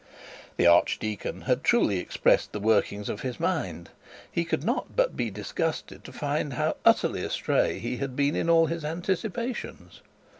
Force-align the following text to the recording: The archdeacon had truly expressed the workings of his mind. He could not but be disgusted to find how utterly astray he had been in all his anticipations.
The 0.57 0.65
archdeacon 0.65 1.41
had 1.41 1.63
truly 1.63 1.99
expressed 1.99 2.53
the 2.53 2.59
workings 2.59 3.07
of 3.07 3.21
his 3.21 3.39
mind. 3.39 3.91
He 4.31 4.43
could 4.45 4.63
not 4.63 4.95
but 4.95 5.15
be 5.15 5.29
disgusted 5.29 6.03
to 6.03 6.11
find 6.11 6.53
how 6.53 6.77
utterly 6.83 7.21
astray 7.23 7.77
he 7.77 7.97
had 7.97 8.15
been 8.15 8.35
in 8.35 8.49
all 8.49 8.65
his 8.65 8.83
anticipations. 8.83 10.01